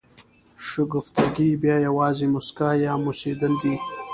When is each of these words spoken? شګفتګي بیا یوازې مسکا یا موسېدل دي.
شګفتګي 0.67 1.49
بیا 1.61 1.75
یوازې 1.87 2.25
مسکا 2.33 2.69
یا 2.85 2.93
موسېدل 3.03 3.53
دي. 3.61 3.75